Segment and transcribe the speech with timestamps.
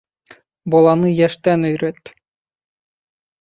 [0.75, 2.13] Баланы йәштән өйрәт.